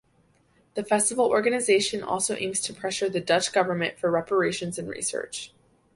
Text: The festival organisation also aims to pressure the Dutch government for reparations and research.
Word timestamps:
The 0.73 0.83
festival 0.83 1.27
organisation 1.27 2.01
also 2.01 2.35
aims 2.35 2.59
to 2.61 2.73
pressure 2.73 3.07
the 3.07 3.19
Dutch 3.21 3.53
government 3.53 3.99
for 3.99 4.09
reparations 4.09 4.79
and 4.79 4.89
research. 4.89 5.53